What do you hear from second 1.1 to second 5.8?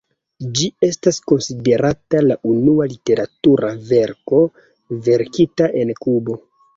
konsiderata la unua literatura verko verkita